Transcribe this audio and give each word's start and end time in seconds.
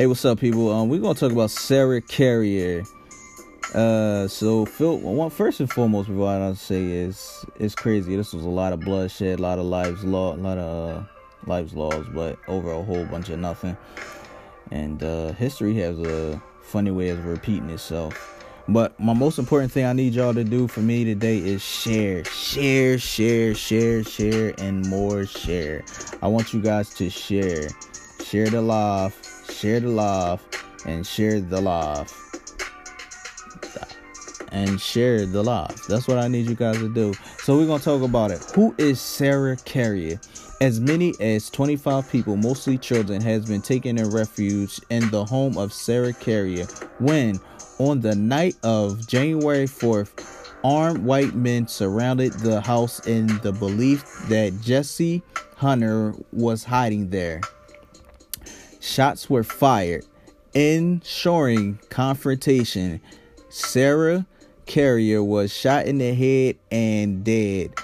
Hey, 0.00 0.06
what's 0.06 0.24
up, 0.24 0.40
people? 0.40 0.72
Um, 0.72 0.88
we're 0.88 0.98
gonna 0.98 1.12
talk 1.12 1.30
about 1.30 1.50
Sarah 1.50 2.00
Carrier. 2.00 2.84
Uh, 3.74 4.26
so 4.28 4.64
Phil, 4.64 4.96
well, 4.96 5.28
first 5.28 5.60
and 5.60 5.70
foremost, 5.70 6.08
before 6.08 6.26
I 6.26 6.38
don't 6.38 6.56
say 6.56 6.82
is 6.84 7.44
it's 7.56 7.74
crazy. 7.74 8.16
This 8.16 8.32
was 8.32 8.46
a 8.46 8.48
lot 8.48 8.72
of 8.72 8.80
bloodshed, 8.80 9.40
a 9.40 9.42
lot 9.42 9.58
of 9.58 9.66
lives 9.66 10.02
lost, 10.02 10.38
a 10.38 10.42
lot 10.42 10.56
of 10.56 10.88
uh, 10.88 11.02
lives 11.44 11.74
lost, 11.74 12.14
but 12.14 12.38
over 12.48 12.72
a 12.72 12.82
whole 12.82 13.04
bunch 13.04 13.28
of 13.28 13.40
nothing. 13.40 13.76
And 14.70 15.02
uh, 15.02 15.32
history 15.32 15.74
has 15.80 15.98
a 15.98 16.42
funny 16.62 16.92
way 16.92 17.10
of 17.10 17.26
repeating 17.26 17.68
itself. 17.68 18.42
But 18.68 18.98
my 18.98 19.12
most 19.12 19.38
important 19.38 19.70
thing 19.70 19.84
I 19.84 19.92
need 19.92 20.14
y'all 20.14 20.32
to 20.32 20.44
do 20.44 20.66
for 20.66 20.80
me 20.80 21.04
today 21.04 21.36
is 21.36 21.60
share, 21.60 22.24
share, 22.24 22.98
share, 22.98 23.54
share, 23.54 24.02
share, 24.02 24.54
and 24.56 24.88
more 24.88 25.26
share. 25.26 25.84
I 26.22 26.28
want 26.28 26.54
you 26.54 26.62
guys 26.62 26.88
to 26.94 27.10
share, 27.10 27.68
share 28.24 28.48
the 28.48 28.62
live, 28.62 29.14
share 29.50 29.80
the 29.80 29.88
love, 29.88 30.40
and 30.86 31.06
share 31.06 31.40
the 31.40 31.60
love. 31.60 32.12
And 34.52 34.80
share 34.80 35.26
the 35.26 35.44
love. 35.44 35.80
That's 35.88 36.08
what 36.08 36.18
I 36.18 36.26
need 36.26 36.48
you 36.48 36.56
guys 36.56 36.78
to 36.78 36.92
do. 36.92 37.14
So 37.44 37.56
we're 37.56 37.66
gonna 37.66 37.82
talk 37.82 38.02
about 38.02 38.32
it. 38.32 38.42
Who 38.54 38.74
is 38.78 39.00
Sarah 39.00 39.56
Carrier? 39.58 40.20
As 40.60 40.80
many 40.80 41.14
as 41.20 41.48
25 41.50 42.10
people, 42.10 42.36
mostly 42.36 42.76
children, 42.76 43.20
has 43.22 43.46
been 43.46 43.62
taken 43.62 43.96
in 43.96 44.10
refuge 44.10 44.80
in 44.90 45.08
the 45.10 45.24
home 45.24 45.56
of 45.56 45.72
Sarah 45.72 46.12
Carrier 46.12 46.66
when, 46.98 47.40
on 47.78 48.00
the 48.00 48.14
night 48.14 48.56
of 48.64 49.06
January 49.06 49.66
4th, 49.66 50.10
armed 50.64 51.04
white 51.04 51.34
men 51.34 51.66
surrounded 51.66 52.32
the 52.34 52.60
house 52.60 53.06
in 53.06 53.28
the 53.38 53.52
belief 53.52 54.04
that 54.28 54.60
Jesse 54.60 55.22
Hunter 55.56 56.14
was 56.32 56.64
hiding 56.64 57.08
there. 57.08 57.40
Shots 58.80 59.28
were 59.28 59.44
fired, 59.44 60.06
ensuring 60.54 61.78
confrontation. 61.90 63.00
Sarah 63.50 64.26
Carrier 64.66 65.22
was 65.22 65.52
shot 65.52 65.86
in 65.86 65.98
the 65.98 66.14
head 66.14 66.56
and 66.70 67.22
dead, 67.22 67.74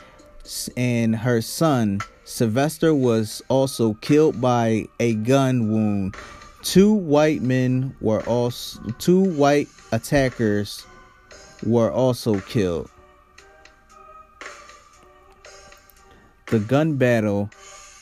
and 0.77 1.17
her 1.17 1.42
son 1.42 2.00
Sylvester 2.24 2.92
was 2.92 3.41
also 3.48 3.94
killed 3.94 4.41
by 4.41 4.86
a 4.98 5.14
gun 5.14 5.70
wound. 5.70 6.17
Two 6.62 6.92
white 6.92 7.41
men 7.41 7.94
were 8.00 8.22
also 8.22 8.80
two 8.98 9.20
white 9.20 9.69
attackers 9.92 10.84
were 11.64 11.91
also 11.91 12.41
killed. 12.41 12.91
The 16.47 16.58
gun 16.58 16.97
battle 16.97 17.50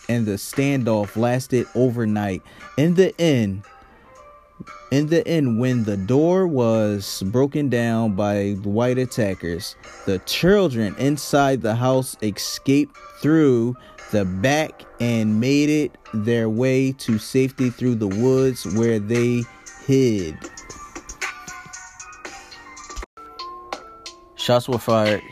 and 0.09 0.27
the 0.27 0.33
standoff 0.33 1.17
lasted 1.17 1.67
overnight. 1.75 2.43
In 2.77 2.95
the 2.95 3.19
end, 3.21 3.63
in 4.91 5.09
the 5.09 5.27
end, 5.27 5.59
when 5.59 5.85
the 5.85 5.97
door 5.97 6.47
was 6.47 7.23
broken 7.27 7.69
down 7.69 8.15
by 8.15 8.57
the 8.61 8.69
white 8.69 8.99
attackers, 8.99 9.75
the 10.07 10.21
children 10.21 10.95
inside 10.99 11.63
the 11.63 11.75
house 11.75 12.17
escaped 12.23 12.97
through 13.21 13.77
the 14.13 14.25
back 14.25 14.83
and 15.01 15.41
made 15.41 15.69
it 15.69 15.99
their 16.13 16.49
way 16.49 16.93
to 16.93 17.19
safety 17.19 17.71
through 17.71 17.97
the 17.97 18.07
woods 18.07 18.65
where 18.77 19.01
they 19.01 19.43
hid. 19.87 20.39
Shots 24.37 24.69
were 24.69 24.79
fired. 24.79 25.23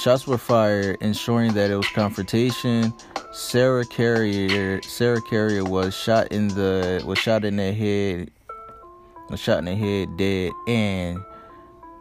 Shots 0.00 0.26
were 0.26 0.38
fired, 0.38 0.96
ensuring 1.00 1.54
that 1.54 1.70
it 1.70 1.76
was 1.76 1.88
confrontation. 1.88 2.94
Sarah 3.34 3.84
Carrier, 3.84 4.80
Sarah 4.82 5.20
Carrier 5.20 5.64
was 5.64 5.92
shot 5.92 6.28
in 6.28 6.46
the 6.46 7.02
was 7.04 7.18
shot 7.18 7.44
in 7.44 7.56
the 7.56 7.72
head, 7.72 8.30
was 9.28 9.40
shot 9.40 9.58
in 9.58 9.64
the 9.64 9.74
head, 9.74 10.16
dead, 10.16 10.52
and 10.68 11.18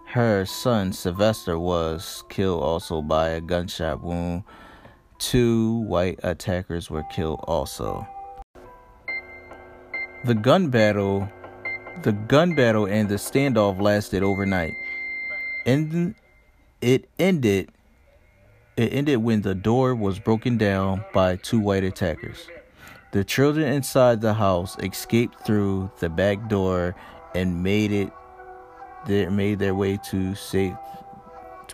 her 0.05 0.45
son 0.45 0.93
Sylvester 0.93 1.57
was 1.57 2.23
killed 2.29 2.61
also 2.61 3.01
by 3.01 3.29
a 3.29 3.41
gunshot 3.41 4.03
wound. 4.03 4.43
Two 5.17 5.79
white 5.87 6.19
attackers 6.21 6.91
were 6.91 7.03
killed 7.11 7.39
also. 7.47 8.07
The 10.25 10.35
gun 10.35 10.69
battle 10.69 11.27
the 12.03 12.11
gun 12.11 12.53
battle 12.53 12.85
and 12.85 13.09
the 13.09 13.15
standoff 13.15 13.81
lasted 13.81 14.21
overnight. 14.21 14.75
And 15.65 16.13
it 16.79 17.09
ended 17.17 17.71
it 18.75 18.93
ended 18.93 19.17
when 19.17 19.41
the 19.41 19.55
door 19.55 19.95
was 19.95 20.19
broken 20.19 20.57
down 20.57 21.03
by 21.13 21.35
two 21.35 21.59
white 21.59 21.83
attackers. 21.83 22.47
The 23.11 23.23
children 23.23 23.71
inside 23.71 24.21
the 24.21 24.33
house 24.33 24.77
escaped 24.79 25.45
through 25.45 25.91
the 25.99 26.09
back 26.09 26.49
door 26.49 26.95
and 27.35 27.61
made 27.63 27.91
it 27.91 28.11
they 29.05 29.27
made 29.27 29.59
their 29.59 29.75
way 29.75 29.97
to 30.11 30.33
safe 30.33 30.75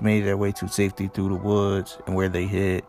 made 0.01 0.21
their 0.21 0.37
way 0.37 0.51
to 0.53 0.67
safety 0.67 1.07
through 1.07 1.29
the 1.29 1.35
woods 1.35 1.97
and 2.07 2.15
where 2.15 2.29
they 2.29 2.45
hid. 2.45 2.83